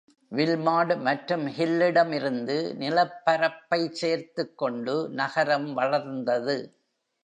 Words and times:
வில்மாட் 0.31 1.01
மற்றும் 1.01 1.47
ஹில்லிடம் 1.47 2.11
இருந்து 2.11 2.75
நிலப்பரப்பை 2.79 3.89
சேர்த்துக் 3.91 4.57
கொண்டு 4.57 5.09
நகரம் 5.11 5.73
வளர்ந்தது. 5.73 6.57